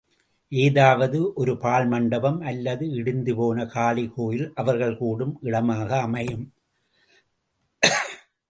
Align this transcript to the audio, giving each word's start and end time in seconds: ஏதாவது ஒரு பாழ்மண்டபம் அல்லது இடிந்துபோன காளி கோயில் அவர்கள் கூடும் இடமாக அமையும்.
ஏதாவது 0.51 1.33
ஒரு 1.33 1.53
பாழ்மண்டபம் 1.53 2.39
அல்லது 2.41 2.85
இடிந்துபோன 2.91 3.65
காளி 3.65 4.05
கோயில் 4.15 4.51
அவர்கள் 4.55 4.97
கூடும் 4.97 5.35
இடமாக 5.41 6.01
அமையும். 6.01 6.45